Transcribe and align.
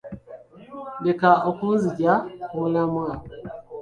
Leka 1.05 1.29
kunzigya 1.57 2.13
ku 2.47 2.53
mulamwa. 2.61 3.07